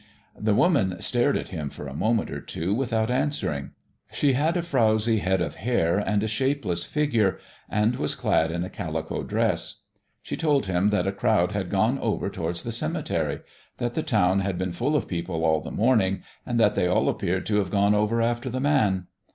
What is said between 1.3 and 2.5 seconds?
at him for a moment or